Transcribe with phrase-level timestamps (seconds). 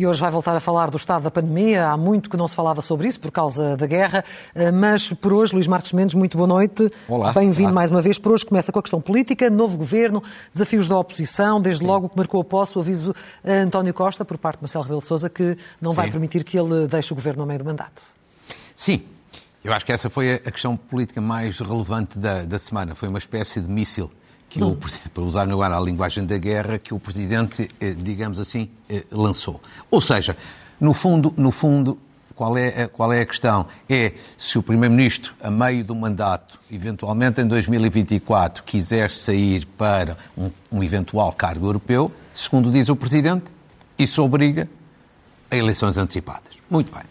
[0.00, 1.88] e hoje vai voltar a falar do estado da pandemia.
[1.88, 4.24] Há muito que não se falava sobre isso por causa da guerra,
[4.54, 6.90] eh, mas por hoje, Luís Marcos Mendes, muito boa noite.
[7.06, 7.34] Olá.
[7.34, 8.18] Bem-vindo mais uma vez.
[8.18, 10.22] Por hoje começa com a questão política, novo governo,
[10.54, 14.38] desafios da oposição, desde logo que marcou a posse o aviso a António Costa, por
[14.38, 16.12] parte de Marcelo Rebelo de Sousa, que não vai Sim.
[16.12, 18.00] permitir que ele deixe o governo no meio do mandato.
[18.74, 19.02] Sim,
[19.62, 22.94] eu acho que essa foi a questão política mais relevante da, da semana.
[22.94, 24.10] Foi uma espécie de míssil
[24.50, 24.76] que o,
[25.14, 29.60] para usar agora a linguagem da guerra, que o Presidente, eh, digamos assim, eh, lançou.
[29.90, 30.36] Ou seja,
[30.78, 31.96] no fundo, no fundo
[32.34, 33.66] qual, é, a- qual é a questão?
[33.88, 40.50] É se o Primeiro-Ministro, a meio do mandato, eventualmente em 2024, quiser sair para um,
[40.72, 43.44] um eventual cargo europeu, segundo diz o Presidente,
[43.98, 44.68] isso obriga
[45.50, 46.50] a eleições antecipadas.
[46.68, 47.02] Muito bem.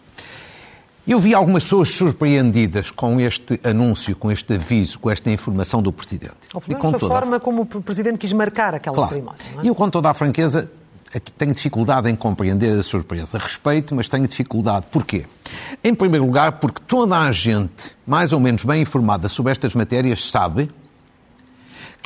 [1.10, 5.92] Eu vi algumas pessoas surpreendidas com este anúncio, com este aviso, com esta informação do
[5.92, 6.36] Presidente.
[6.54, 9.08] Ou pelo E menos da toda a- forma como o Presidente quis marcar aquela Claro.
[9.12, 9.40] cerimónia.
[9.60, 9.68] é?
[9.68, 10.70] Eu, com toda a franqueza,
[11.36, 13.38] tenho dificuldade em compreender a surpresa.
[13.38, 14.86] Respeito, mas tenho dificuldade.
[14.92, 15.26] Porquê?
[15.82, 20.24] Em primeiro lugar, porque toda a gente, mais ou menos bem informada sobre estas matérias,
[20.30, 20.70] sabe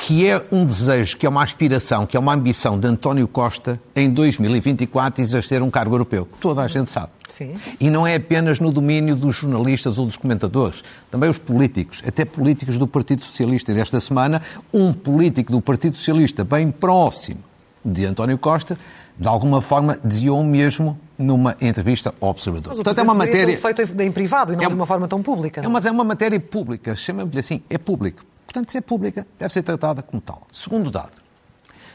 [0.05, 3.79] que é um desejo, que é uma aspiração, que é uma ambição de António Costa
[3.95, 6.27] em 2024 exercer um cargo europeu.
[6.39, 7.07] Toda a gente sabe.
[7.27, 7.55] Sim.
[7.79, 12.23] E não é apenas no domínio dos jornalistas ou dos comentadores, também os políticos, até
[12.23, 13.71] políticos do Partido Socialista.
[13.71, 17.39] E desta semana, um político do Partido Socialista bem próximo
[17.83, 18.77] de António Costa,
[19.17, 22.69] de alguma forma, dizia o mesmo numa entrevista ao Observador.
[22.69, 23.57] Mas o Portanto, é uma matéria.
[23.57, 25.61] feito em privado e não É de uma- forma tão pública.
[25.61, 25.73] É, não é?
[25.73, 28.23] mas é uma matéria pública, chama-lhe assim, é público.
[28.55, 30.43] Portanto, se é pública, deve ser tratada como tal.
[30.49, 31.11] Segundo dado,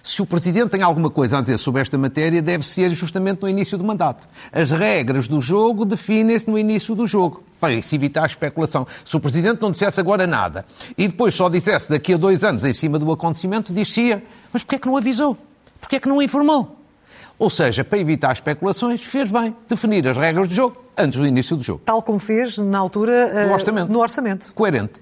[0.03, 3.49] se o Presidente tem alguma coisa a dizer sobre esta matéria, deve ser justamente no
[3.49, 4.29] início do mandato.
[4.53, 8.87] As regras do jogo definem-se no início do jogo, para isso evitar a especulação.
[9.07, 10.67] Se o Presidente não dissesse agora nada
[10.99, 14.23] e depois só dissesse daqui a dois anos em cima do acontecimento, dizia,
[14.53, 15.39] mas porquê é que não avisou?
[15.81, 16.77] Porquê é que não informou?
[17.39, 21.57] Ou seja, para evitar especulações, fez bem definir as regras do jogo antes do início
[21.57, 21.81] do jogo.
[21.87, 23.91] Tal como fez na altura Do eh, orçamento.
[23.91, 24.53] no orçamento.
[24.53, 25.01] Coerente.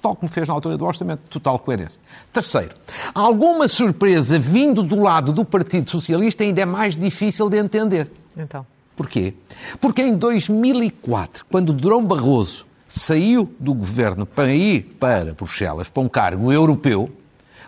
[0.00, 1.20] Tal como fez na altura do orçamento.
[1.28, 2.00] Total coerência.
[2.32, 2.74] Terceiro,
[3.14, 8.10] alguma surpresa vindo do lado do Partido Socialista ainda é mais difícil de entender.
[8.36, 8.64] Então.
[8.96, 9.34] Porquê?
[9.80, 16.08] Porque em 2004, quando Durão Barroso saiu do governo para ir para Bruxelas, para um
[16.08, 17.10] cargo europeu,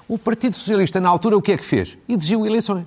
[0.09, 1.97] o Partido Socialista, na altura, o que é que fez?
[2.09, 2.85] Exigiu eleições.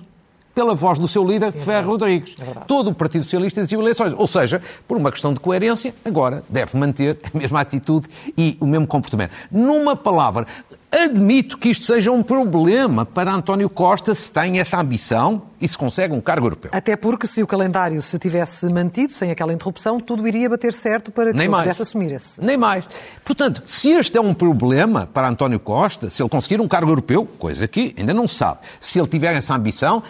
[0.54, 2.34] Pela voz do seu líder, Ferro Rodrigues.
[2.36, 2.66] verdade.
[2.68, 4.14] Todo o Partido Socialista exigiu eleições.
[4.16, 8.66] Ou seja, por uma questão de coerência, agora deve manter a mesma atitude e o
[8.66, 9.32] mesmo comportamento.
[9.50, 10.46] Numa palavra,
[10.92, 15.76] admito que isto seja um problema para António Costa se tem essa ambição e se
[15.76, 16.70] consegue um cargo europeu.
[16.72, 21.10] Até porque se o calendário se tivesse mantido, sem aquela interrupção, tudo iria bater certo
[21.10, 21.64] para que Nem ele mais.
[21.64, 22.40] pudesse assumir esse.
[22.40, 22.84] Nem mais.
[23.24, 27.26] Portanto, se este é um problema para António Costa, se ele conseguir um cargo europeu,
[27.40, 30.00] coisa que ainda não se sabe, se ele tiver essa ambição,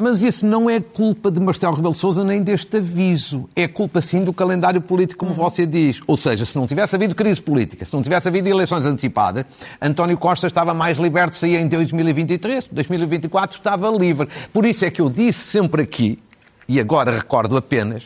[0.00, 3.48] mas isso não é culpa de Marcelo Rebelo de Sousa nem deste aviso.
[3.54, 6.00] É culpa, sim, do calendário político, como você diz.
[6.06, 9.44] Ou seja, se não tivesse havido crise política, se não tivesse havido eleições antecipadas,
[9.80, 14.26] António Costa estava mais liberto de sair em 2023, 2024 estava livre.
[14.52, 16.18] Por isso é que eu disse sempre aqui,
[16.66, 18.04] e agora recordo apenas,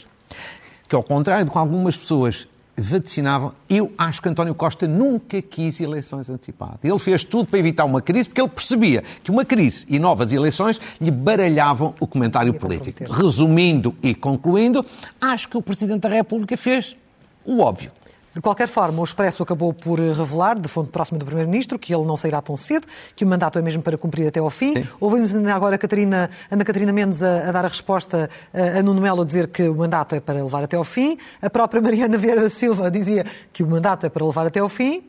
[0.89, 5.81] que ao contrário do que algumas pessoas vaticinavam, eu acho que António Costa nunca quis
[5.81, 6.79] eleições antecipadas.
[6.83, 10.33] Ele fez tudo para evitar uma crise, porque ele percebia que uma crise e novas
[10.33, 13.05] eleições lhe baralhavam o comentário político.
[13.13, 14.85] Resumindo e concluindo,
[15.21, 16.97] acho que o Presidente da República fez
[17.45, 17.93] o óbvio.
[18.35, 22.05] De qualquer forma, o Expresso acabou por revelar, de fonte próxima do Primeiro-Ministro, que ele
[22.05, 22.85] não sairá tão cedo,
[23.15, 24.73] que o mandato é mesmo para cumprir até ao fim.
[24.75, 24.89] Sim.
[25.01, 28.83] Ouvimos ainda agora a Catarina, Ana Catarina Mendes a, a dar a resposta a, a
[28.83, 31.17] Nuno Melo a dizer que o mandato é para levar até ao fim.
[31.41, 34.69] A própria Mariana Vieira da Silva dizia que o mandato é para levar até ao
[34.69, 35.05] fim.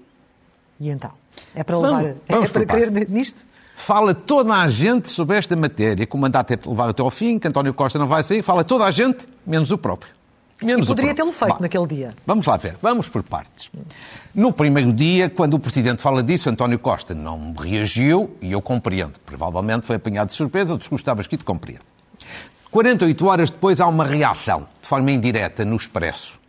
[0.80, 1.12] E então?
[1.56, 2.10] É para Vamos- levar.
[2.12, 3.44] é- vamos é para crer nisto?
[3.76, 7.10] Fala toda a gente sobre esta matéria, que o mandato é para levar até ao
[7.12, 8.42] fim, que António Costa não vai sair.
[8.44, 10.14] Fala toda a gente, menos o próprio.
[10.64, 12.16] Menos E poderia tê-lo feito naquele dia.
[12.26, 13.70] Vamos lá ver, vamos por partes.
[14.34, 19.20] No primeiro dia, quando o Presidente fala disso, António Costa não reagiu e eu compreendo.
[19.26, 21.84] Provavelmente foi apanhado de surpresa, o discurso estava escrito, compreendo.
[22.72, 26.40] 48 horas depois há uma reação, de forma indireta, no Expresso.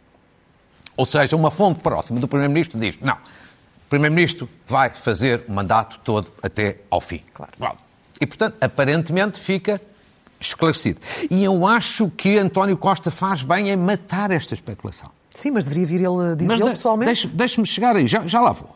[0.97, 6.01] Ou seja, uma fonte próxima do Primeiro-Ministro diz: não, o Primeiro-Ministro vai fazer o mandato
[6.03, 7.23] todo até ao fim.
[7.35, 7.79] Claro.
[8.21, 9.81] E, portanto, aparentemente fica
[10.41, 11.01] esclarecido.
[11.31, 15.11] E eu acho que António Costa faz bem em matar esta especulação.
[15.31, 17.07] Sim, mas deveria vir ele dizer pessoalmente.
[17.07, 18.75] deixe- Deixe-me chegar aí, já, já lá vou.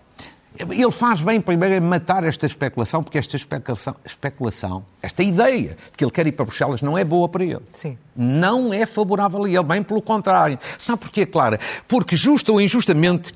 [0.58, 5.96] Ele faz bem primeiro em matar esta especulação, porque esta especulação, especulação, esta ideia de
[5.96, 7.60] que ele quer ir para Bruxelas não é boa para ele.
[7.72, 7.96] Sim.
[8.16, 10.58] Não é favorável a ele, bem pelo contrário.
[10.76, 11.58] Sabe porquê, Clara?
[11.86, 13.32] Porque justa ou injustamente,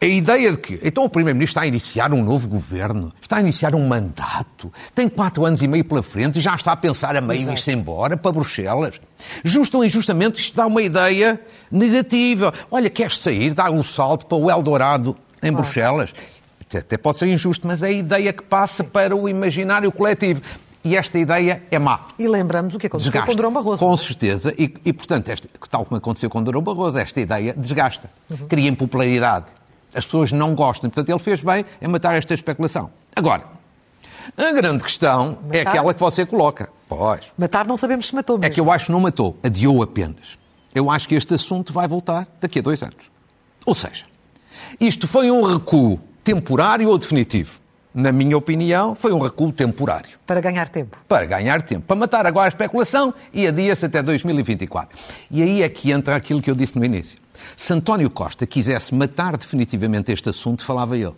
[0.00, 3.40] a ideia de que, então o Primeiro-Ministro está a iniciar um novo governo, está a
[3.40, 7.16] iniciar um mandato, tem quatro anos e meio pela frente e já está a pensar
[7.16, 9.00] a meio ir-se embora para Bruxelas.
[9.42, 11.40] Justo ou injustamente, isto dá uma ideia
[11.70, 12.54] negativa.
[12.70, 15.56] Olha, queres sair, dá um salto para o Eldorado em claro.
[15.56, 16.14] Bruxelas.
[16.72, 20.42] Até pode ser injusto, mas é a ideia que passa para o imaginário coletivo.
[20.84, 22.06] E esta ideia é má.
[22.16, 23.32] E lembramos o que aconteceu desgasta.
[23.32, 23.84] com Durão Barroso.
[23.84, 24.54] Com certeza.
[24.56, 28.08] E, e portanto, este, tal como aconteceu com Durão Barroso, esta ideia desgasta.
[28.30, 28.46] Uhum.
[28.46, 29.57] Cria impopularidade
[29.94, 30.90] as pessoas não gostam.
[30.90, 32.90] Portanto, ele fez bem em matar esta especulação.
[33.14, 33.44] Agora,
[34.36, 35.56] a grande questão é matar?
[35.56, 36.68] é aquela que você coloca.
[36.88, 37.26] Pois.
[37.36, 38.50] Matar não sabemos se matou mesmo.
[38.50, 40.38] É que eu acho que não matou, adiou apenas.
[40.74, 43.10] Eu acho que este assunto vai voltar daqui a dois anos.
[43.66, 44.04] Ou seja,
[44.80, 47.60] isto foi um recuo temporário ou definitivo?
[47.98, 50.10] Na minha opinião, foi um recuo temporário.
[50.24, 50.96] Para ganhar tempo.
[51.08, 51.84] Para ganhar tempo.
[51.84, 54.96] Para matar agora a especulação e adia-se até 2024.
[55.28, 57.18] E aí é que entra aquilo que eu disse no início.
[57.56, 61.12] Se António Costa quisesse matar definitivamente este assunto, falava ele.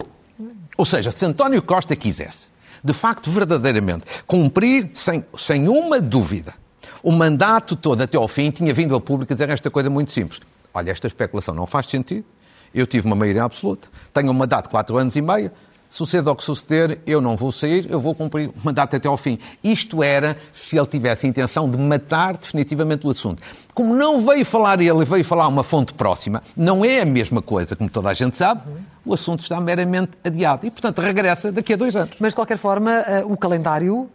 [0.74, 2.46] Ou seja, se António Costa quisesse,
[2.82, 6.54] de facto, verdadeiramente, cumprir sem, sem uma dúvida
[7.02, 10.40] o mandato todo até ao fim, tinha vindo ao público dizer esta coisa muito simples.
[10.72, 12.24] Olha, esta especulação não faz sentido.
[12.72, 15.50] Eu tive uma maioria absoluta, tenho um mandato de quatro anos e meio,
[15.90, 19.16] suceda o que suceder, eu não vou sair, eu vou cumprir o mandato até ao
[19.16, 19.38] fim.
[19.62, 23.42] Isto era se ele tivesse a intenção de matar definitivamente o assunto.
[23.74, 27.74] Como não veio falar ele, veio falar uma fonte próxima, não é a mesma coisa,
[27.74, 28.62] como toda a gente sabe,
[29.04, 30.66] o assunto está meramente adiado.
[30.66, 32.16] E, portanto, regressa daqui a dois anos.
[32.18, 34.10] Mas, de qualquer forma, eh, o calendário uh,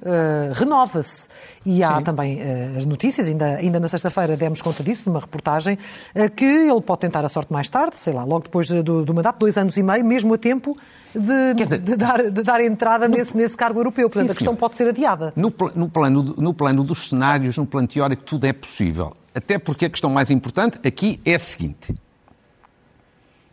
[0.53, 1.27] renova-se.
[1.65, 2.03] E há Sim.
[2.03, 5.77] também uh, as notícias, ainda, ainda na sexta-feira demos conta disso, numa reportagem,
[6.35, 9.39] que ele pode tentar a sorte mais tarde, sei lá, logo depois do, do mandato,
[9.39, 10.77] dois anos e meio, mesmo a tempo
[11.13, 14.09] de, dizer, de, dar, de dar, entrada no, nesse, nesse cargo europeu.
[14.09, 14.59] Portanto, sim, a questão senhor.
[14.59, 15.33] pode ser adiada.
[15.35, 19.13] No, no, plano, no plano dos cenários, no plano teórico, tudo é possível.
[19.33, 21.93] Até porque a questão mais importante aqui é a seguinte.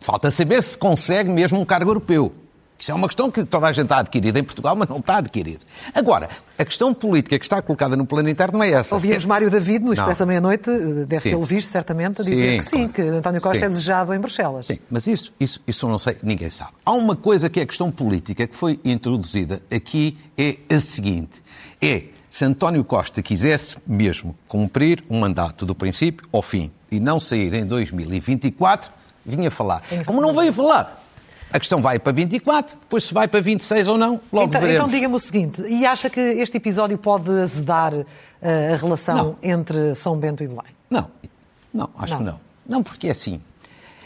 [0.02, 2.32] Falta saber se consegue mesmo um cargo europeu.
[2.76, 5.18] Isso é uma questão que toda a gente está adquirida em Portugal, mas não está
[5.18, 5.60] adquirida.
[5.94, 6.28] Agora,
[6.58, 8.96] a questão política que está colocada no plano interno não é essa.
[8.96, 9.24] Ouvimos.
[9.24, 10.68] Mário David no Expresso da Meia-Noite,
[11.06, 12.92] deve tê-lo visto certamente, a dizer sim, que sim, claro.
[12.92, 13.64] que António Costa sim.
[13.66, 14.66] é desejado em Bruxelas.
[14.66, 16.72] Sim, mas isso, isso, isso não sei, ninguém sabe.
[16.84, 21.40] Há uma coisa que é a questão política que foi introduzida aqui, é a seguinte,
[21.80, 27.20] é se António Costa quisesse mesmo cumprir um mandato do princípio ao fim e não
[27.20, 28.90] sair em 2024,
[29.24, 29.82] vinha falar.
[30.06, 31.00] Como não veio falar,
[31.52, 34.80] a questão vai para 24, depois se vai para 26 ou não, logo então, veremos.
[34.80, 38.06] Então diga-me o seguinte, e acha que este episódio pode azedar uh,
[38.72, 39.36] a relação não.
[39.42, 40.72] entre São Bento e Belém?
[40.88, 41.08] Não,
[41.72, 42.18] não, acho não.
[42.18, 42.40] que não.
[42.66, 43.40] Não, porque é assim.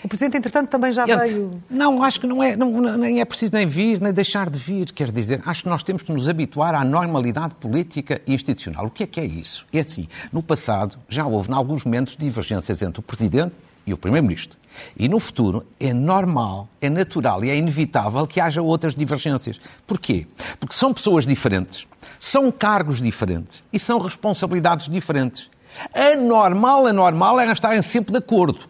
[0.03, 1.61] O Presidente, entretanto, também já veio...
[1.69, 4.93] Não, acho que não é, não, nem é preciso nem vir, nem deixar de vir.
[4.93, 8.87] Quer dizer, acho que nós temos que nos habituar à normalidade política e institucional.
[8.87, 9.67] O que é que é isso?
[9.73, 13.55] É assim, no passado já houve, em alguns momentos, divergências entre o Presidente
[13.87, 14.59] e o Primeiro-Ministro.
[14.97, 19.59] E no futuro é normal, é natural e é inevitável que haja outras divergências.
[19.87, 20.27] Porquê?
[20.61, 21.87] Porque são pessoas diferentes,
[22.21, 25.49] são cargos diferentes e são responsabilidades diferentes.
[25.95, 28.61] A normal, a normal é estarem sempre de acordo.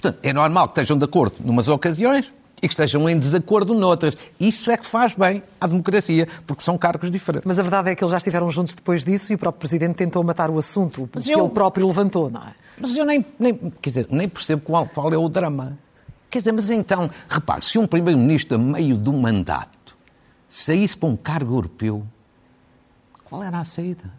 [0.00, 4.16] Portanto, é normal que estejam de acordo numas ocasiões e que estejam em desacordo noutras.
[4.38, 7.46] Isso é que faz bem à democracia, porque são cargos diferentes.
[7.46, 9.96] Mas a verdade é que eles já estiveram juntos depois disso e o próprio Presidente
[9.96, 11.40] tentou matar o assunto, que eu...
[11.40, 12.54] ele próprio levantou, não é?
[12.80, 15.78] Mas eu nem, nem, quer dizer, nem percebo qual, qual é o drama.
[16.30, 19.96] Quer dizer, mas então, repare, se um Primeiro-Ministro a meio do mandato
[20.48, 22.06] saísse para um cargo europeu,
[23.24, 24.17] qual era a saída?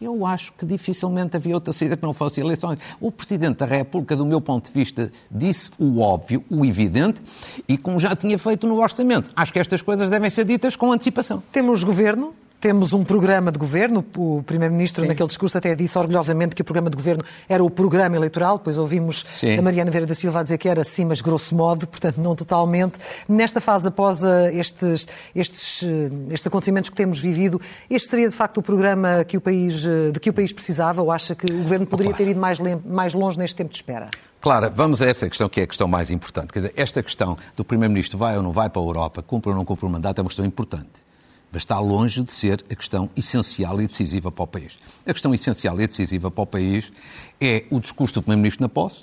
[0.00, 2.78] Eu acho que dificilmente havia outra saída que não fosse eleições.
[3.00, 7.20] O Presidente da República, do meu ponto de vista, disse o óbvio, o evidente,
[7.68, 9.30] e como já tinha feito no orçamento.
[9.34, 11.42] Acho que estas coisas devem ser ditas com antecipação.
[11.52, 14.04] Temos governo, temos um programa de governo.
[14.16, 18.16] O Primeiro-Ministro, naquele discurso, até disse orgulhosamente que o programa de governo era o programa
[18.16, 18.58] eleitoral.
[18.58, 19.58] Depois ouvimos Sim.
[19.58, 22.98] a Mariana Vera da Silva dizer que era sim, mas grosso modo, portanto, não totalmente.
[23.28, 28.34] Nesta fase, após eh, estes, estes, eh, estes acontecimentos que temos vivido, este seria de
[28.34, 31.00] facto o programa que o país, eh, de que o país precisava?
[31.02, 34.10] Ou acha que o governo poderia ter ido mais, mais longe neste tempo de espera?
[34.40, 36.52] Claro, vamos a essa questão que é a questão mais importante.
[36.52, 39.56] Quer dizer, esta questão do Primeiro-Ministro vai ou não vai para a Europa, cumpre ou
[39.56, 41.07] não cumpre o mandato, é uma questão importante
[41.52, 44.76] mas está longe de ser a questão essencial e decisiva para o país.
[45.06, 46.92] A questão essencial e decisiva para o país
[47.40, 49.02] é o discurso do Primeiro-Ministro na posse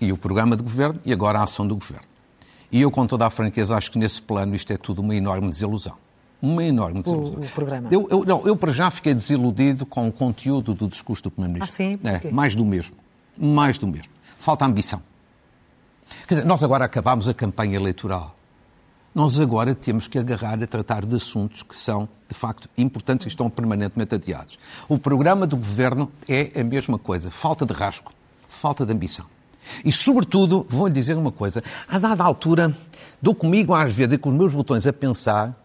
[0.00, 2.06] e o programa de governo e agora a ação do governo.
[2.70, 5.48] E eu, com toda a franqueza, acho que nesse plano isto é tudo uma enorme
[5.48, 5.94] desilusão.
[6.40, 7.34] Uma enorme desilusão.
[7.34, 7.88] O, o programa?
[7.90, 11.84] Eu, eu, não, eu, para já, fiquei desiludido com o conteúdo do discurso do Primeiro-Ministro.
[11.84, 12.28] Ah, sim?
[12.28, 12.96] É, mais do mesmo.
[13.36, 14.12] Mais do mesmo.
[14.38, 15.02] Falta ambição.
[16.26, 18.34] Quer dizer, nós agora acabámos a campanha eleitoral
[19.14, 23.28] nós agora temos que agarrar a tratar de assuntos que são, de facto, importantes e
[23.28, 24.58] estão permanentemente adiados.
[24.88, 27.30] O programa do governo é a mesma coisa.
[27.30, 28.10] Falta de rasgo,
[28.48, 29.26] falta de ambição.
[29.84, 32.74] E, sobretudo, vou-lhe dizer uma coisa: a dada altura,
[33.20, 35.56] dou comigo às vezes com os meus botões a pensar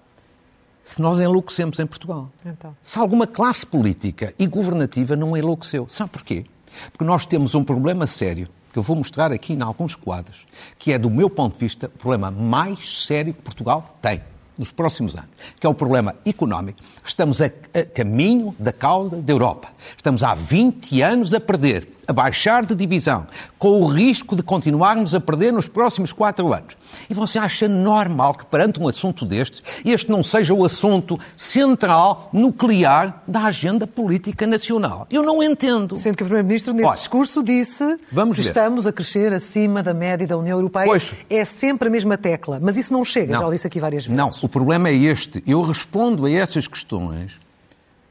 [0.83, 2.29] se nós enlouquecemos em Portugal.
[2.45, 2.75] Então.
[2.81, 5.85] Se alguma classe política e governativa não enlouqueceu.
[5.89, 6.45] Sabe porquê?
[6.91, 8.47] Porque nós temos um problema sério,
[8.77, 10.45] que eu vou mostrar aqui em alguns quadros,
[10.77, 14.21] que é, do meu ponto de vista, o problema mais sério que Portugal tem
[14.55, 16.79] nos próximos anos, que é o problema económico.
[17.03, 19.69] Estamos a, a caminho da cauda da Europa.
[19.95, 23.27] Estamos há 20 anos a perder a baixar de divisão,
[23.59, 26.77] com o risco de continuarmos a perder nos próximos quatro anos.
[27.09, 32.29] E você acha normal que, perante um assunto destes, este não seja o assunto central,
[32.31, 35.05] nuclear, da agenda política nacional?
[35.11, 35.95] Eu não entendo.
[35.95, 37.97] Sendo que o Primeiro-Ministro, nesse Olha, discurso, disse
[38.33, 40.85] que estamos a crescer acima da média da União Europeia.
[40.85, 41.11] Pois.
[41.29, 42.59] É sempre a mesma tecla.
[42.61, 43.41] Mas isso não chega, não.
[43.41, 44.17] já o disse aqui várias vezes.
[44.17, 45.43] Não, o problema é este.
[45.45, 47.46] Eu respondo a essas questões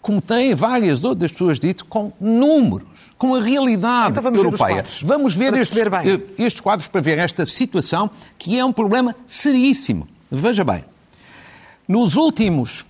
[0.07, 2.87] como têm várias outras pessoas dito, com números
[3.19, 4.83] com a realidade então vamos europeia.
[4.85, 8.09] Ver vamos ver estes, eh, estes quadros para ver esta situação,
[8.39, 10.07] que é um problema seríssimo.
[10.31, 10.85] Veja bem,
[11.89, 12.87] nos últimos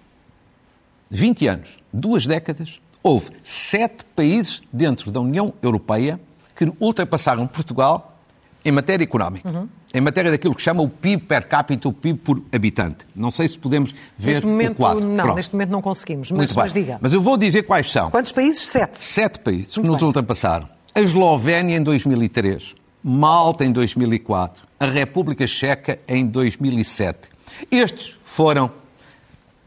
[1.09, 6.21] 20 anos, duas décadas, houve sete países dentro da União Europeia
[6.55, 8.21] que ultrapassaram Portugal
[8.63, 9.49] em matéria económica.
[9.49, 13.07] Uhum em matéria daquilo que chama o PIB per capita, o PIB por habitante.
[13.15, 15.05] Não sei se podemos ver neste momento, o quadro.
[15.09, 15.37] Não, Pronto.
[15.37, 16.99] neste momento não conseguimos, mas, mas diga.
[17.01, 18.11] Mas eu vou dizer quais são.
[18.11, 18.63] Quantos países?
[18.63, 19.01] Sete.
[19.01, 20.07] Sete países Muito que nos bem.
[20.07, 20.69] ultrapassaram.
[20.95, 27.31] A Eslovénia em 2003, Malta em 2004, a República Checa em 2007.
[27.71, 28.71] Estes foram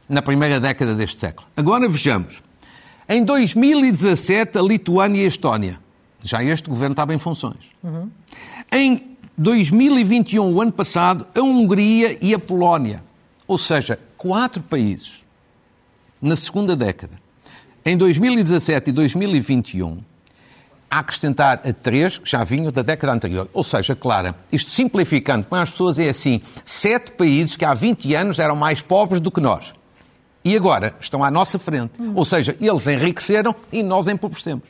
[0.07, 1.47] na primeira década deste século.
[1.55, 2.41] Agora vejamos.
[3.07, 5.79] Em 2017, a Lituânia e a Estónia.
[6.23, 7.71] Já este governo estava em funções.
[7.83, 8.09] Uhum.
[8.71, 13.01] Em 2021, o ano passado, a Hungria e a Polónia.
[13.47, 15.23] Ou seja, quatro países
[16.21, 17.13] na segunda década.
[17.85, 19.99] Em 2017 e 2021,
[20.91, 23.47] a acrescentar a três que já vinham da década anterior.
[23.53, 28.13] Ou seja, Clara, isto simplificando para as pessoas é assim: sete países que há 20
[28.15, 29.73] anos eram mais pobres do que nós.
[30.43, 31.93] E agora estão à nossa frente.
[32.01, 32.11] Hum.
[32.13, 34.65] Ou seja, eles enriqueceram e nós empobrecemos.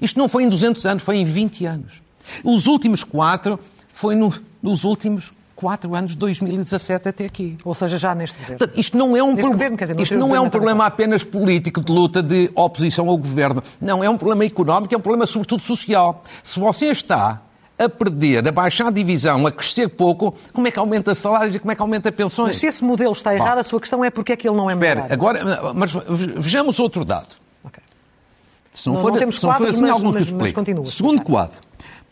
[0.00, 2.00] Isto não foi em 200 anos, foi em 20 anos.
[2.42, 3.58] Os últimos quatro
[3.92, 4.32] foi no,
[4.62, 5.32] nos últimos
[5.62, 7.56] quatro anos, de 2017 até aqui.
[7.64, 8.58] Ou seja, já neste governo.
[8.58, 9.48] Portanto, isto não é um, pro...
[9.48, 13.62] governo, dizer, isto não é um problema apenas político de luta de oposição ao governo.
[13.80, 16.24] Não, é um problema económico, é um problema sobretudo social.
[16.42, 17.40] Se você está
[17.78, 21.58] a perder, a baixar a divisão, a crescer pouco, como é que aumenta salários e
[21.60, 22.48] como é que aumenta pensões?
[22.48, 24.56] Mas se esse modelo está errado, Bom, a sua questão é porque é que ele
[24.56, 25.92] não é Espera, agora, mas
[26.38, 27.36] vejamos outro dado.
[27.64, 27.82] Okay.
[28.72, 30.84] Se não, não for, não temos se não quadros, for assim, mas, mas, mas continua.
[30.86, 31.58] Segundo quadro.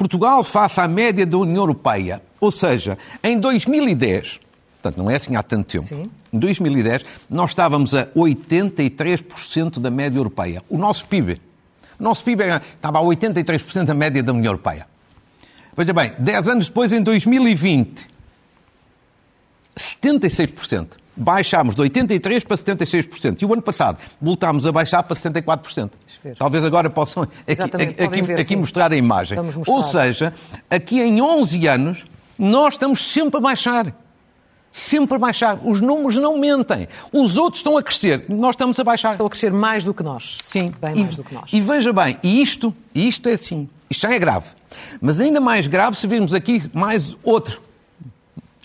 [0.01, 2.23] Portugal face à média da União Europeia.
[2.41, 4.41] Ou seja, em 2010,
[4.81, 6.11] portanto não é assim há tanto tempo, Sim.
[6.33, 10.65] em 2010 nós estávamos a 83% da média europeia.
[10.71, 11.39] O nosso PIB,
[11.99, 12.45] o nosso PIB
[12.77, 14.87] estava a 83% da média da União Europeia.
[15.77, 18.09] Veja bem, 10 anos depois, em 2020,
[19.77, 23.43] 76% baixámos de 83% para 76%.
[23.43, 25.91] E o ano passado voltámos a baixar para 74%.
[26.39, 29.39] Talvez agora possam aqui, aqui, ver, aqui mostrar a imagem.
[29.41, 29.73] Mostrar.
[29.73, 30.33] Ou seja,
[30.69, 32.05] aqui em 11 anos,
[32.39, 33.95] nós estamos sempre a baixar.
[34.73, 35.59] Sempre a baixar.
[35.65, 36.89] Os números não mentem.
[37.13, 38.25] Os outros estão a crescer.
[38.29, 39.13] Nós estamos a baixar.
[39.13, 40.39] Estão a crescer mais do que nós.
[40.43, 40.73] Sim.
[40.81, 41.53] Bem e, mais do que nós.
[41.53, 43.69] E veja bem, e isto, e isto é assim.
[43.91, 44.47] Isto já é grave.
[45.01, 47.61] Mas ainda mais grave se virmos aqui mais outro.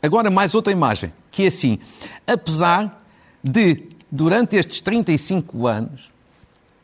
[0.01, 1.77] Agora mais outra imagem que é assim,
[2.25, 3.03] apesar
[3.43, 6.09] de, durante estes 35 anos,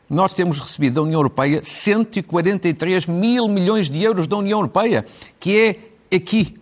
[0.08, 5.06] nós temos recebido da União Europeia 143 mil milhões de euros da União Europeia,
[5.40, 6.54] que é aqui.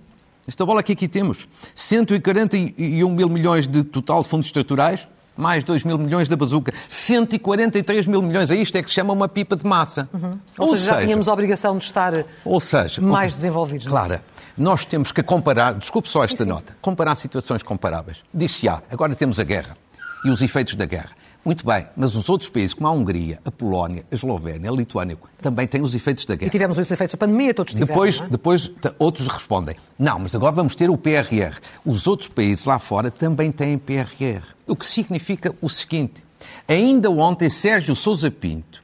[0.47, 1.49] Esta bola que aqui temos.
[1.75, 8.07] 141 mil milhões de total de fundos estruturais, mais 2 mil milhões da bazuca, 143
[8.07, 8.53] mil milhões.
[8.53, 10.09] A isto é que se chama uma pipa de massa.
[10.13, 10.39] Uhum.
[10.59, 12.13] Ou, ou, seja, já tínhamos a obrigação de estar
[12.45, 13.89] ou seja, mais desenvolvidos.
[13.89, 14.21] Claro.
[14.57, 16.49] Nós temos que comparar, desculpe só esta sim, sim.
[16.49, 18.19] nota, comparar situações comparáveis.
[18.33, 19.77] Diz-se, ah, agora temos a guerra
[20.25, 21.11] e os efeitos da guerra.
[21.43, 25.17] Muito bem, mas os outros países, como a Hungria, a Polónia, a Eslovénia, a Lituânia,
[25.41, 26.49] também têm os efeitos da guerra.
[26.49, 28.29] E tivemos os efeitos da pandemia, todos tiveram, Depois, é?
[28.29, 31.59] depois outros respondem, não, mas agora vamos ter o PRR.
[31.85, 34.43] Os outros países lá fora também têm PRR.
[34.67, 36.23] O que significa o seguinte,
[36.69, 38.83] ainda ontem Sérgio Sousa Pinto,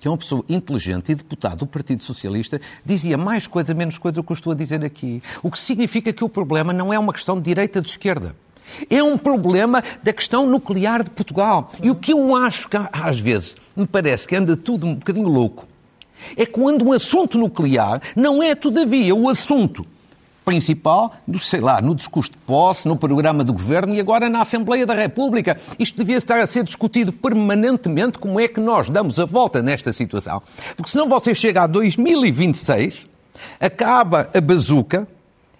[0.00, 4.16] que é uma pessoa inteligente e deputado do Partido Socialista, dizia mais coisa, menos coisa
[4.16, 5.22] do que eu estou a dizer aqui.
[5.42, 8.34] O que significa que o problema não é uma questão de direita ou de esquerda.
[8.90, 11.72] É um problema da questão nuclear de Portugal.
[11.82, 15.28] E o que eu acho que, às vezes, me parece que anda tudo um bocadinho
[15.28, 15.66] louco,
[16.36, 19.86] é quando um assunto nuclear não é, todavia, o assunto
[20.48, 24.40] principal, do, sei lá, no discurso de posse, no programa do governo e agora na
[24.40, 25.56] Assembleia da República.
[25.78, 29.92] Isto devia estar a ser discutido permanentemente como é que nós damos a volta nesta
[29.92, 30.42] situação.
[30.76, 33.06] Porque senão você chega a 2026
[33.60, 35.06] Acaba a bazuca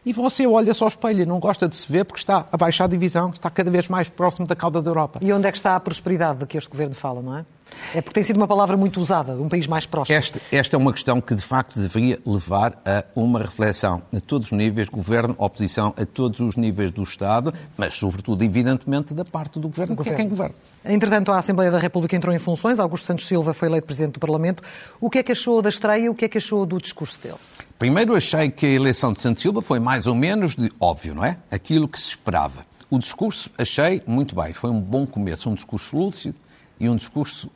[0.04, 2.84] e você olha só ao espelho não gosta de se ver porque está a baixar
[2.84, 5.18] a divisão, está cada vez mais próximo da cauda da Europa.
[5.22, 7.44] E onde é que está a prosperidade de que este governo fala, não é?
[7.94, 10.16] É porque tem sido uma palavra muito usada, um país mais próximo.
[10.16, 14.52] Esta, esta é uma questão que, de facto, deveria levar a uma reflexão a todos
[14.52, 19.58] os níveis, governo, oposição, a todos os níveis do Estado, mas, sobretudo, evidentemente, da parte
[19.58, 20.54] do governo, do que é quem governa.
[20.84, 24.20] Entretanto, a Assembleia da República entrou em funções, Augusto Santos Silva foi eleito Presidente do
[24.20, 24.62] Parlamento.
[25.00, 27.18] O que é que achou da estreia e o que é que achou do discurso
[27.22, 27.38] dele?
[27.78, 31.24] Primeiro, achei que a eleição de Santos Silva foi mais ou menos de óbvio, não
[31.24, 31.38] é?
[31.50, 32.66] Aquilo que se esperava.
[32.90, 36.36] O discurso achei muito bem, foi um bom começo, um discurso lúcido
[36.80, 37.50] e um discurso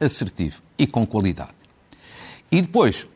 [0.00, 1.52] assertivo e com qualidade.
[2.50, 3.08] E depois,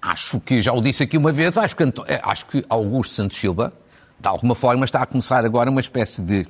[0.00, 3.36] acho que, já o disse aqui uma vez, acho que, eh, acho que Augusto Santos
[3.36, 3.72] Silva,
[4.18, 6.46] de alguma forma, está a começar agora uma espécie de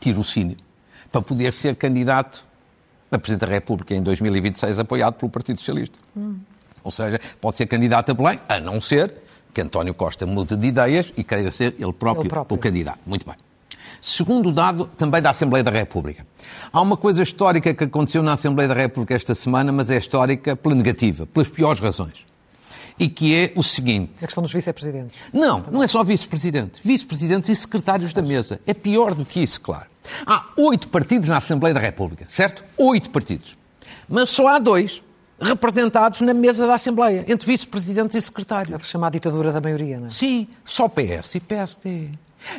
[0.00, 0.56] tirocínio
[1.10, 2.44] para poder ser candidato
[3.10, 5.98] a Presidente da República em 2026, apoiado pelo Partido Socialista.
[6.16, 6.38] Hum.
[6.84, 9.14] Ou seja, pode ser candidato a Belém, a não ser
[9.52, 12.56] que António Costa mude de ideias e queira ser ele próprio, ele próprio.
[12.56, 13.00] o candidato.
[13.06, 13.34] Muito bem.
[14.00, 16.26] Segundo dado, também da Assembleia da República.
[16.72, 20.56] Há uma coisa histórica que aconteceu na Assembleia da República esta semana, mas é histórica
[20.56, 22.26] pela negativa, pelas piores razões.
[22.98, 24.12] E que é o seguinte.
[24.16, 25.16] A questão dos vice-presidentes.
[25.32, 26.80] Não, não é só vice-presidentes.
[26.82, 28.60] Vice-presidentes e secretários da mesa.
[28.66, 29.86] É pior do que isso, claro.
[30.26, 32.64] Há oito partidos na Assembleia da República, certo?
[32.76, 33.56] Oito partidos.
[34.08, 35.02] Mas só há dois
[35.40, 38.72] representados na mesa da Assembleia, entre vice-presidentes e secretários.
[38.72, 40.10] É o que se chama a ditadura da maioria, não é?
[40.10, 42.08] Sim, só PS e PSD.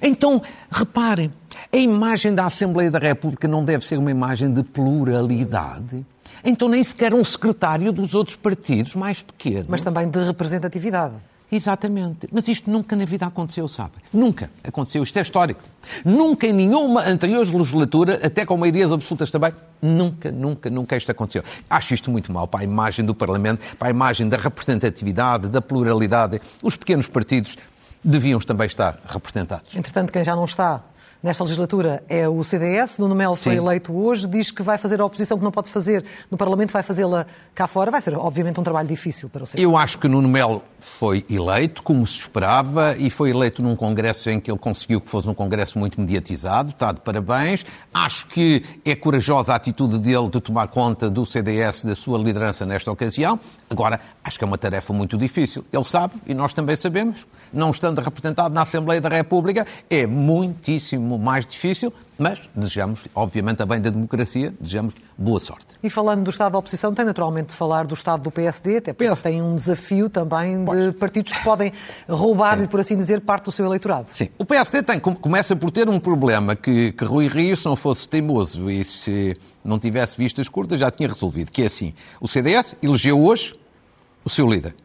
[0.02, 1.32] Então, reparem,
[1.72, 6.06] a imagem da Assembleia da República não deve ser uma imagem de pluralidade.
[6.44, 9.66] Então, nem sequer um secretário dos outros partidos mais pequeno.
[9.68, 11.16] Mas também de representatividade.
[11.52, 12.28] Exatamente.
[12.32, 13.94] Mas isto nunca na vida aconteceu, sabe?
[14.14, 15.02] Nunca aconteceu.
[15.02, 15.62] Isto é histórico.
[16.06, 21.44] Nunca em nenhuma anterior legislatura, até com maiorias absolutas também, nunca, nunca, nunca isto aconteceu.
[21.68, 25.62] Acho isto muito mal para a imagem do Parlamento, para a imagem da representatividade, da
[25.62, 26.40] pluralidade.
[26.62, 27.58] Os pequenos partidos
[28.04, 29.76] deviam também estar representados.
[29.76, 30.82] Entretanto, quem já não está
[31.22, 32.98] nesta legislatura é o CDS.
[32.98, 36.04] Nuno Melo foi eleito hoje, diz que vai fazer a oposição que não pode fazer
[36.32, 37.92] no Parlamento, vai fazê-la cá fora.
[37.92, 39.64] Vai ser, obviamente, um trabalho difícil para o CDS.
[39.64, 44.30] Eu acho que Nuno Melo foi eleito, como se esperava, e foi eleito num congresso
[44.30, 46.70] em que ele conseguiu que fosse um congresso muito mediatizado.
[46.70, 47.66] Está de parabéns.
[47.94, 52.66] Acho que é corajosa a atitude dele de tomar conta do CDS, da sua liderança
[52.66, 53.40] nesta ocasião.
[53.70, 55.66] Agora, acho que é uma tarefa muito difícil.
[55.72, 61.09] Ele sabe, e nós também sabemos, não estando representado na Assembleia da República, é muitíssimo
[61.18, 65.68] mais difícil, mas desejamos, obviamente, a bem da democracia, desejamos boa sorte.
[65.82, 68.94] E falando do Estado da oposição, tem naturalmente de falar do Estado do PSD, até
[68.94, 69.22] porque PS.
[69.22, 70.86] tem um desafio também pois.
[70.86, 71.72] de partidos que podem
[72.08, 74.08] roubar-lhe, por assim dizer, parte do seu eleitorado.
[74.12, 77.76] Sim, o PSD tem, começa por ter um problema que, que Rui Rio, se não
[77.76, 82.28] fosse teimoso e se não tivesse vistas curtas, já tinha resolvido, que é assim, o
[82.28, 83.58] CDS elegeu hoje
[84.24, 84.76] o seu líder.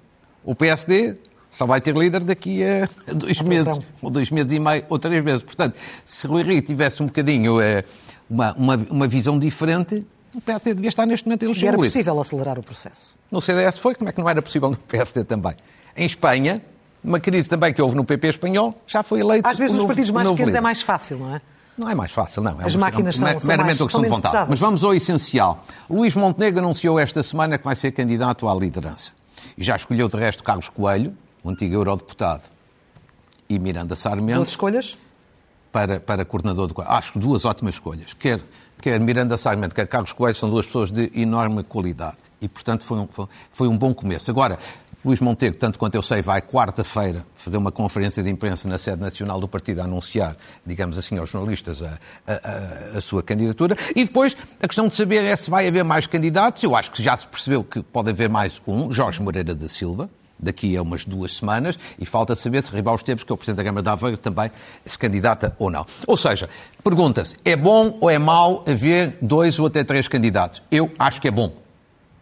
[0.45, 1.19] O PSD
[1.55, 5.23] só vai ter líder daqui a dois meses, ou dois meses e meio, ou três
[5.23, 5.43] meses.
[5.43, 7.85] Portanto, se Rui Rio tivesse um bocadinho eh,
[8.29, 11.77] uma, uma, uma visão diferente, o PSD devia estar neste momento a eleger E era
[11.77, 13.15] possível acelerar o processo?
[13.31, 15.55] No CDS foi, como é que não era possível no PSD também?
[15.97, 16.61] Em Espanha,
[17.05, 20.11] uma crise também que houve no PP espanhol, já foi eleito Às vezes nos partidos
[20.11, 20.59] mais pequenos líder.
[20.59, 21.41] é mais fácil, não é?
[21.79, 22.61] Não é mais fácil, não.
[22.61, 24.33] É As máquinas são, são meramente mais, questão de vontade.
[24.33, 24.51] Pesadas.
[24.51, 25.65] Mas vamos ao essencial.
[25.91, 29.13] Luís Montenegro anunciou esta semana que vai ser candidato à liderança.
[29.59, 32.43] E já escolheu, de resto, Carlos Coelho, o antigo eurodeputado,
[33.49, 34.39] e Miranda Sarmento.
[34.39, 34.99] Duas escolhas?
[35.71, 38.15] Para, para coordenador do Acho que duas ótimas escolhas.
[38.15, 38.41] Quer,
[38.81, 42.17] quer Miranda Sarmento, quer Carlos Coelho, são duas pessoas de enorme qualidade.
[42.41, 43.09] E, portanto, foi um,
[43.51, 44.31] foi um bom começo.
[44.31, 44.59] Agora,
[45.05, 49.03] Luís Monteiro, tanto quanto eu sei, vai quarta-feira fazer uma conferência de imprensa na sede
[49.03, 53.77] nacional do partido a anunciar, digamos assim, aos jornalistas a, a, a, sua candidatura.
[53.95, 56.63] E depois, a questão de saber é se vai haver mais candidatos.
[56.63, 60.09] Eu acho que já se percebeu que pode haver mais um, Jorge Moreira da Silva,
[60.39, 63.59] daqui a umas duas semanas e falta saber se Ribal Esteves, que é o Presidente
[63.59, 64.51] da Câmara da Aveiro, também
[64.85, 65.87] se candidata ou não.
[66.07, 66.49] Ou seja,
[66.83, 70.63] pergunta-se, é bom ou é mau haver dois ou até três candidatos?
[70.71, 71.53] Eu acho que é bom.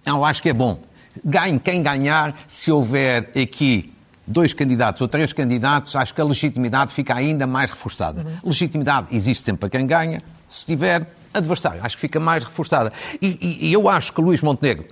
[0.04, 0.80] Eu acho que é bom.
[1.24, 3.92] Ganhe quem ganhar, se houver aqui
[4.26, 8.22] dois candidatos ou três candidatos, acho que a legitimidade fica ainda mais reforçada.
[8.22, 8.36] Uhum.
[8.44, 10.22] Legitimidade existe sempre para quem ganha.
[10.48, 12.92] Se tiver adversário, acho que fica mais reforçada.
[13.20, 14.86] E, e, e eu acho que Luís Montenegro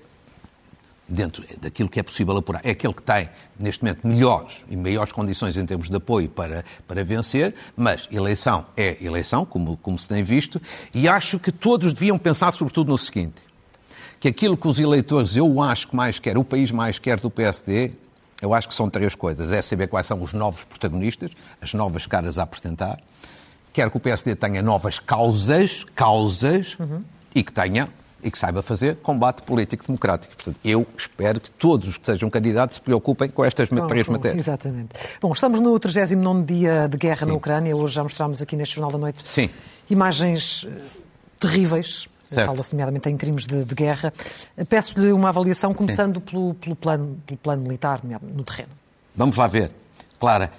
[1.10, 5.12] dentro daquilo que é possível apurar, é aquele que tem, neste momento, melhores e maiores
[5.12, 10.08] condições em termos de apoio para, para vencer, mas eleição é eleição, como, como se
[10.08, 10.62] tem visto,
[10.94, 13.42] e acho que todos deviam pensar sobretudo no seguinte,
[14.20, 17.30] que aquilo que os eleitores, eu acho que mais quer, o país mais quer do
[17.30, 17.92] PSD,
[18.40, 19.52] eu acho que são três coisas.
[19.52, 23.00] É saber quais são os novos protagonistas, as novas caras a apresentar,
[23.72, 27.02] quer que o PSD tenha novas causas, causas, uhum.
[27.34, 27.88] e que tenha
[28.22, 30.34] e que saiba fazer combate político democrático.
[30.34, 34.08] Portanto, eu espero que todos os que sejam candidatos se preocupem com estas Bom, três
[34.08, 34.46] matérias.
[34.46, 34.90] Exatamente.
[35.20, 37.76] Bom, estamos no 39 dia de guerra na Ucrânia.
[37.76, 39.48] Hoje já mostramos aqui neste Jornal da Noite Sim.
[39.88, 40.80] imagens eh,
[41.38, 42.08] terríveis.
[42.30, 44.12] Fala-se nomeadamente em crimes de, de guerra.
[44.68, 48.70] Peço-lhe uma avaliação, começando pelo, pelo plano, pelo plano militar, no terreno.
[49.16, 49.72] Vamos lá ver.
[50.20, 50.52] Clara,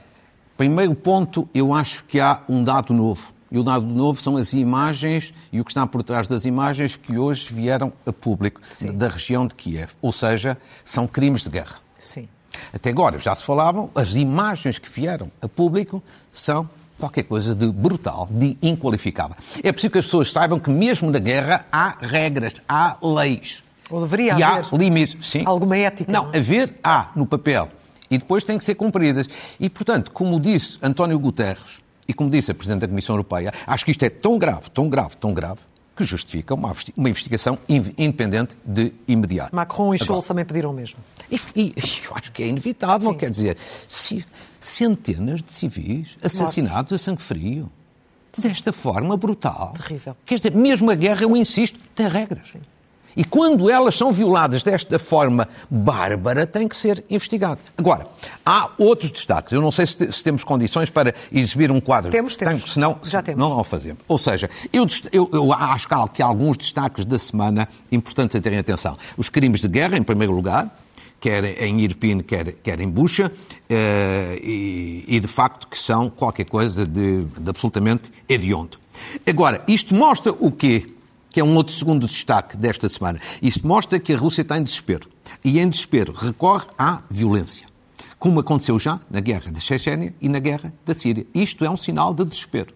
[0.58, 3.32] primeiro ponto, eu acho que há um dado novo.
[3.52, 6.96] E o dado novo são as imagens e o que está por trás das imagens
[6.96, 8.94] que hoje vieram a público Sim.
[8.94, 9.92] da região de Kiev.
[10.02, 11.76] Ou seja, são crimes de guerra.
[12.00, 12.30] Sim.
[12.74, 17.68] Até agora já se falavam, as imagens que vieram a público são qualquer coisa de
[17.68, 19.36] brutal, de inqualificável.
[19.62, 23.64] É preciso que as pessoas saibam que mesmo na guerra há regras, há leis.
[23.90, 25.28] Ou deveria e haver há limites.
[25.28, 25.44] Sim.
[25.46, 26.10] alguma ética.
[26.10, 26.38] Não, não é?
[26.38, 27.70] haver há no papel.
[28.10, 29.28] E depois têm que ser cumpridas.
[29.60, 33.86] E, portanto, como disse António Guterres e como disse a Presidente da Comissão Europeia, acho
[33.86, 35.62] que isto é tão grave, tão grave, tão grave,
[35.96, 39.56] que justifica uma, uma investigação in- independente de imediato.
[39.56, 41.00] Macron e Agora, Scholz também pediram o mesmo.
[41.30, 41.74] e, e
[42.06, 43.18] eu acho que é inevitável, Sim.
[43.18, 44.26] quer dizer, se
[44.60, 47.70] centenas de civis assassinados a sangue frio,
[48.38, 49.74] desta forma brutal.
[49.78, 50.16] Terrível.
[50.26, 52.54] Quer dizer, mesmo a guerra, eu insisto, tem regras.
[53.15, 57.60] E quando elas são violadas desta forma bárbara, tem que ser investigado.
[57.78, 58.08] Agora,
[58.45, 59.52] há outros destaques.
[59.54, 62.12] Eu não sei se, se temos condições para exibir um quadro.
[62.12, 62.74] Temos, temos.
[62.74, 63.39] Senão, Já temos.
[63.39, 64.02] Não o fazemos.
[64.08, 68.36] Ou seja, eu, eu- eu acho que há, que há alguns destaques da semana importantes
[68.36, 68.97] a terem atenção.
[69.17, 70.74] Os crimes de guerra, em primeiro lugar,
[71.19, 73.32] quer em Irpin, quer, quer em Bucha,
[73.69, 78.78] eh, e, e, de facto que são qualquer coisa de, de absolutamente hediondo.
[79.28, 80.88] Agora, isto mostra o quê?
[81.32, 83.20] Que é um outro segundo destaque desta semana.
[83.41, 85.10] Isto mostra que a Rússia está em desespero.
[85.44, 87.65] E em desespero recorre à violência.
[88.20, 91.26] Como aconteceu já na guerra da Chechênia e na guerra da Síria.
[91.34, 92.74] Isto é um sinal de desespero.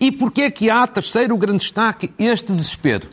[0.00, 3.08] E porquê é que há, terceiro grande destaque, este desespero?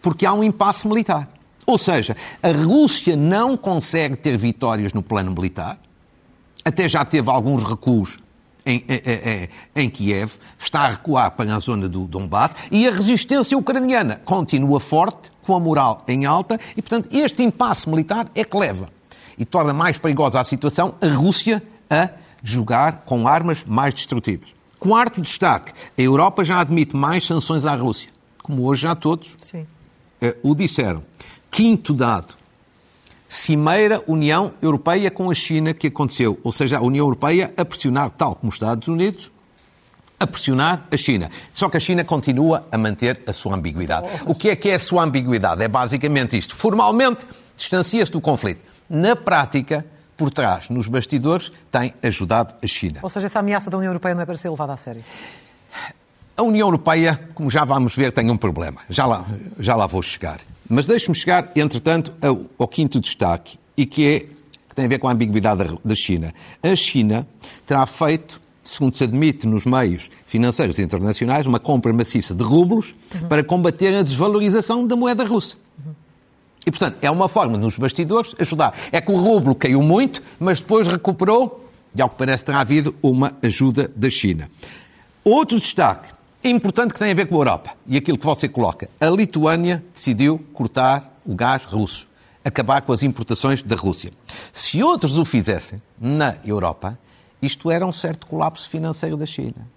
[0.00, 1.28] Porque há um impasse militar.
[1.66, 5.78] Ou seja, a Rússia não consegue ter vitórias no plano militar,
[6.64, 8.18] até já teve alguns recuos
[8.64, 9.48] em, em-
[9.84, 14.78] em- Kiev, está a recuar para a zona do Donbass e a resistência ucraniana continua
[14.80, 18.88] forte, com a moral em alta e, portanto, este impasse militar é que leva
[19.38, 22.10] e torna mais perigosa a situação a Rússia a
[22.42, 24.48] jogar com armas mais destrutivas.
[24.78, 28.10] Quarto destaque, a Europa já admite mais sanções à Rússia,
[28.42, 29.66] como hoje já todos Sim.
[30.20, 31.02] eh, o disseram.
[31.50, 32.34] Quinto dado,
[33.30, 38.10] cimeira União Europeia com a China que aconteceu, ou seja, a União Europeia a pressionar,
[38.10, 39.30] tal como os Estados Unidos,
[40.18, 41.30] a pressionar a China.
[41.54, 44.08] Só que a China continua a manter a sua ambiguidade.
[44.26, 45.62] O que é que é a sua ambiguidade?
[45.62, 46.56] É basicamente isto.
[46.56, 47.24] Formalmente,
[47.56, 48.60] distancia-se do conflito.
[48.90, 52.98] Na prática, por trás, nos bastidores, tem ajudado a China.
[53.00, 55.04] Ou seja, essa ameaça da União Europeia não é para ser levada a sério.
[56.36, 58.80] A União Europeia, como já vamos ver, tem um problema.
[58.90, 59.24] Já lá,
[59.60, 60.40] já lá vou chegar.
[60.70, 65.00] Mas deixe-me chegar, entretanto, ao, ao quinto destaque, e que, é, que tem a ver
[65.00, 66.32] com a ambiguidade da, da China.
[66.62, 67.26] A China
[67.66, 72.94] terá feito, segundo se admite nos meios financeiros internacionais, uma compra maciça de rublos
[73.28, 75.56] para combater a desvalorização da moeda russa.
[76.64, 78.72] E, portanto, é uma forma, nos bastidores, ajudar.
[78.92, 82.94] É que o rublo caiu muito, mas depois recuperou, e ao que parece terá havido
[83.02, 84.48] uma ajuda da China.
[85.24, 86.12] Outro destaque
[86.48, 88.88] importante que tem a ver com a Europa e aquilo que você coloca.
[88.98, 92.08] A Lituânia decidiu cortar o gás russo,
[92.44, 94.10] acabar com as importações da Rússia.
[94.52, 96.98] Se outros o fizessem na Europa,
[97.42, 99.68] isto era um certo colapso financeiro da China.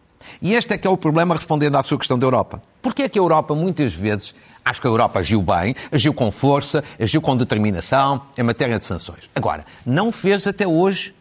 [0.41, 2.61] E este é que é o problema respondendo à sua questão da Europa.
[2.81, 6.31] Porquê é que a Europa, muitas vezes, acho que a Europa agiu bem, agiu com
[6.31, 9.29] força, agiu com determinação em matéria de sanções.
[9.35, 11.13] Agora, não fez até hoje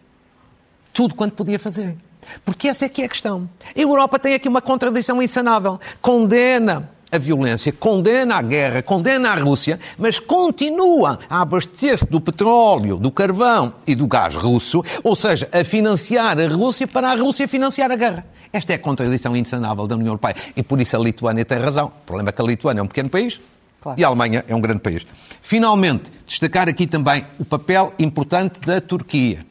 [0.93, 1.97] tudo quanto podia fazer.
[2.45, 3.49] Porque essa é que é a questão.
[3.75, 5.79] A Europa tem aqui uma contradição insanável.
[6.01, 12.97] Condena a violência, condena a guerra, condena a Rússia, mas continua a abastecer-se do petróleo,
[12.97, 17.47] do carvão e do gás russo, ou seja, a financiar a Rússia para a Rússia
[17.47, 18.25] financiar a guerra.
[18.51, 20.35] Esta é a contradição insanável da União Europeia.
[20.57, 21.87] E por isso a Lituânia tem razão.
[21.89, 23.39] O problema é que a Lituânia é um pequeno país
[23.83, 24.01] Claro.
[24.01, 25.05] e a Alemanha é um grande país.
[25.43, 29.45] Finalmente, destacar aqui também o papel importante da Turquia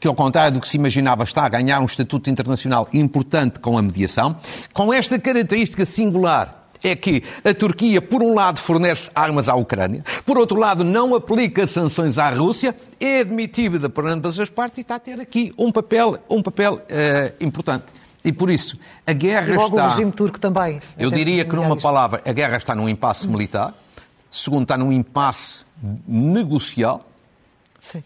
[0.00, 3.76] que, ao contrário do que se imaginava, está a ganhar um estatuto internacional importante com
[3.76, 4.36] a mediação,
[4.72, 6.56] com esta característica singular.
[6.80, 11.12] É que a Turquia, por um lado, fornece armas à Ucrânia, por outro lado, não
[11.12, 15.52] aplica sanções à Rússia, é admitida por ambas as partes e está a ter aqui
[15.58, 17.86] um papel, um papel eh, importante.
[18.24, 19.86] E por isso, a guerra E logo está.
[19.86, 20.80] o regime turco também.
[20.96, 23.74] Eu diria que, numa palavra, a guerra está num impasse militar,
[24.30, 25.64] segundo, está num impasse
[26.06, 27.04] negocial,
[27.80, 28.04] Sim.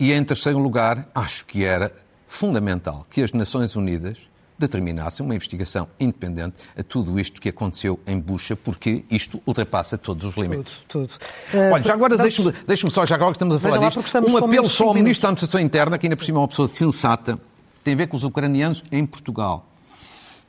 [0.00, 1.92] E em terceiro lugar, acho que era
[2.26, 4.18] fundamental que as Nações Unidas
[4.58, 10.24] determinassem uma investigação independente a tudo isto que aconteceu em Bucha, porque isto ultrapassa todos
[10.24, 10.78] os limites.
[10.86, 11.08] Tudo,
[11.50, 11.72] tudo.
[11.72, 12.34] Olha, já agora vamos...
[12.34, 14.94] deixe-me deixe só, já agora que estamos a falar lá, disto, um apelo só ao
[14.94, 17.38] Ministro da Administração Interna, que ainda por cima é uma pessoa sensata,
[17.82, 19.69] tem a ver com os ucranianos em Portugal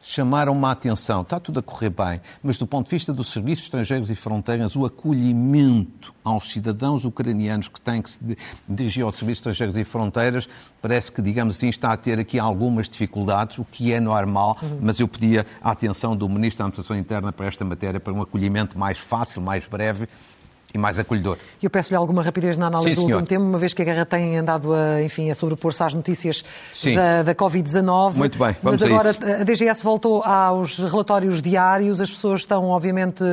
[0.01, 1.21] chamaram uma atenção.
[1.21, 4.75] Está tudo a correr bem, mas do ponto de vista dos serviços estrangeiros e fronteiras,
[4.75, 8.37] o acolhimento aos cidadãos ucranianos que têm que se
[8.67, 10.47] dirigir aos serviços estrangeiros e fronteiras,
[10.81, 14.79] parece que, digamos assim, está a ter aqui algumas dificuldades, o que é normal, uhum.
[14.81, 18.21] mas eu pedia a atenção do Ministro da Administração Interna para esta matéria, para um
[18.21, 20.07] acolhimento mais fácil, mais breve
[20.73, 21.38] e mais acolhedor.
[21.62, 24.05] Eu peço-lhe alguma rapidez na análise Sim, do último tema, uma vez que a guerra
[24.05, 26.43] tem andado a, enfim, a sobrepor-se às notícias
[26.95, 28.15] da, da Covid-19.
[28.15, 29.41] Muito bem, vamos Mas agora a, isso.
[29.41, 33.23] a DGS voltou aos relatórios diários, as pessoas estão, obviamente,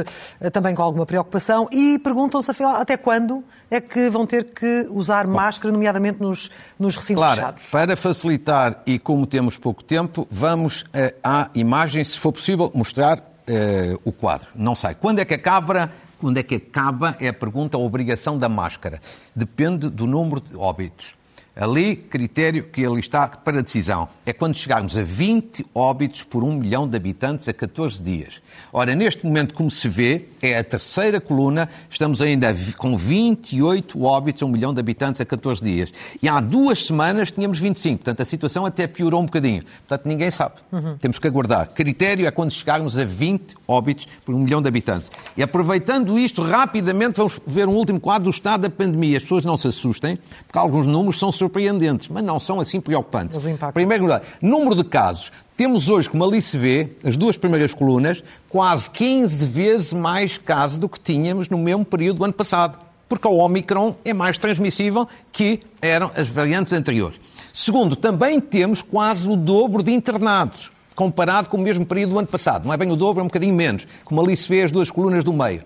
[0.53, 5.27] também com alguma preocupação e perguntam-se, afinal, até quando é que vão ter que usar
[5.27, 7.67] Bom, máscara, nomeadamente nos, nos recintos claro, fechados?
[7.67, 13.19] Para facilitar e como temos pouco tempo, vamos uh, à imagem, se for possível, mostrar
[13.19, 14.49] uh, o quadro.
[14.55, 14.95] Não sei.
[14.95, 19.01] Quando é que acaba quando é que acaba, é a pergunta, a obrigação da máscara.
[19.35, 21.18] Depende do número de óbitos.
[21.61, 26.53] Ali, critério que ali está para decisão, é quando chegarmos a 20 óbitos por um
[26.53, 28.41] milhão de habitantes a 14 dias.
[28.73, 34.41] Ora, neste momento, como se vê, é a terceira coluna, estamos ainda com 28 óbitos
[34.41, 35.93] a um milhão de habitantes a 14 dias.
[36.23, 39.65] E há duas semanas tínhamos 25, portanto a situação até piorou um bocadinho.
[39.87, 40.55] Portanto, ninguém sabe.
[40.71, 40.97] Uhum.
[40.99, 41.71] Temos que aguardar.
[41.71, 45.11] Critério é quando chegarmos a 20 óbitos por um milhão de habitantes.
[45.37, 49.17] E aproveitando isto, rapidamente vamos ver um último quadro do estado da pandemia.
[49.17, 53.37] As pessoas não se assustem, porque alguns números são surpreendentes, mas não são assim preocupantes.
[53.73, 55.33] Primeiro lugar, número de casos.
[55.57, 60.79] Temos hoje, como ali se vê, as duas primeiras colunas, quase 15 vezes mais casos
[60.79, 62.79] do que tínhamos no mesmo período do ano passado.
[63.09, 67.19] Porque o Omicron é mais transmissível que eram as variantes anteriores.
[67.53, 72.29] Segundo, também temos quase o dobro de internados, comparado com o mesmo período do ano
[72.29, 72.67] passado.
[72.67, 74.91] Não é bem o dobro, é um bocadinho menos, como ali se vê as duas
[74.91, 75.63] colunas do meio.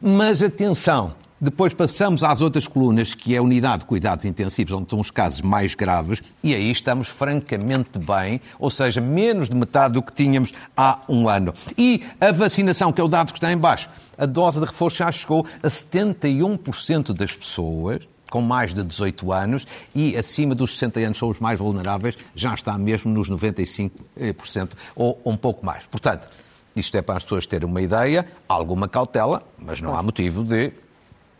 [0.00, 4.84] Mas atenção, depois passamos às outras colunas, que é a unidade de cuidados intensivos, onde
[4.84, 9.94] estão os casos mais graves, e aí estamos francamente bem, ou seja, menos de metade
[9.94, 11.54] do que tínhamos há um ano.
[11.76, 14.98] E a vacinação, que é o dado que está em baixo, a dose de reforço
[14.98, 21.00] já chegou a 71% das pessoas com mais de 18 anos e acima dos 60
[21.00, 25.86] anos são os mais vulneráveis, já está mesmo nos 95% ou um pouco mais.
[25.86, 26.28] Portanto,
[26.76, 30.72] isto é para as pessoas terem uma ideia, alguma cautela, mas não há motivo de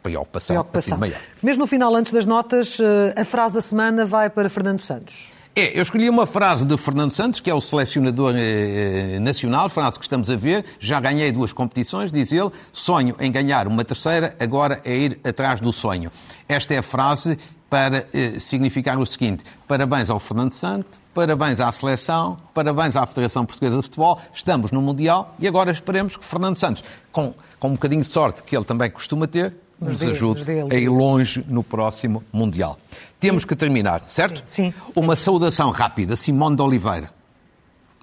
[0.02, 0.54] preocupação.
[0.54, 0.98] preocupação.
[1.42, 5.32] Mesmo no final, antes das notas, eh, a frase da semana vai para Fernando Santos.
[5.58, 9.98] É, eu escolhi uma frase de Fernando Santos, que é o selecionador eh, nacional, frase
[9.98, 10.64] que estamos a ver.
[10.78, 12.52] Já ganhei duas competições, diz ele.
[12.72, 16.12] Sonho em ganhar uma terceira, agora é ir atrás do sonho.
[16.48, 17.36] Esta é a frase
[17.68, 23.44] para eh, significar o seguinte: parabéns ao Fernando Santos, parabéns à seleção, parabéns à Federação
[23.44, 24.20] Portuguesa de Futebol.
[24.32, 28.44] Estamos no Mundial e agora esperemos que Fernando Santos, com, com um bocadinho de sorte
[28.44, 32.78] que ele também costuma ter, nos, nos ajude a ir longe no próximo Mundial.
[33.20, 34.42] Temos que terminar, certo?
[34.44, 34.72] Sim.
[34.94, 36.16] Uma saudação rápida.
[36.16, 37.18] Simone de Oliveira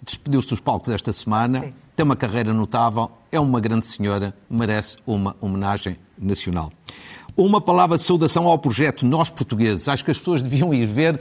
[0.05, 1.73] despediu-se dos palcos esta semana, Sim.
[1.95, 6.71] tem uma carreira notável, é uma grande senhora, merece uma homenagem nacional.
[7.37, 9.89] Uma palavra de saudação ao projeto Nós Portugueses.
[9.89, 11.19] Acho que as pessoas deviam ir ver uh,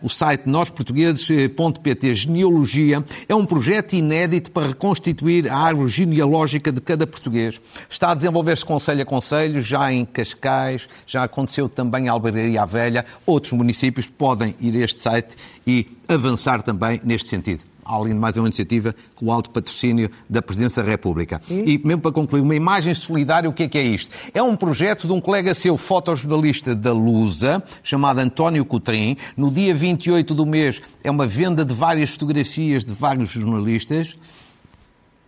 [0.00, 2.14] o site nosportugueses.pt.
[2.14, 7.60] Genealogia é um projeto inédito para reconstituir a árvore genealógica de cada português.
[7.90, 13.04] Está a desenvolver-se conselho a conselho, já em Cascais, já aconteceu também em Albeiraria Velha.
[13.26, 15.34] Outros municípios podem ir a este site
[15.66, 20.42] e avançar também neste sentido além de mais uma iniciativa com o alto patrocínio da
[20.42, 21.40] Presidência da República.
[21.48, 21.74] E?
[21.74, 24.10] e mesmo para concluir, uma imagem solidária, o que é que é isto?
[24.34, 29.16] É um projeto de um colega seu, fotojornalista da Lusa, chamado António Coutrin.
[29.36, 34.16] No dia 28 do mês é uma venda de várias fotografias de vários jornalistas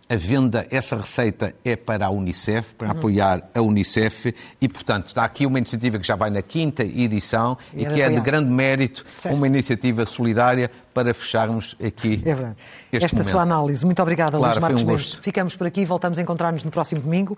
[0.09, 2.97] a venda, essa receita é para a Unicef, para uhum.
[2.97, 7.55] apoiar a Unicef e, portanto, está aqui uma iniciativa que já vai na quinta edição
[7.75, 9.35] e, e que é de grande mérito, certo.
[9.35, 12.55] uma iniciativa solidária para fecharmos aqui é verdade.
[12.91, 13.31] Esta momento.
[13.31, 13.85] sua análise.
[13.85, 15.13] Muito obrigada, claro, Luís Marcos um Mendes.
[15.21, 17.37] Ficamos por aqui, voltamos a encontrar-nos no próximo domingo.